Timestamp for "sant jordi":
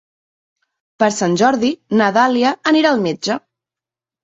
1.17-1.71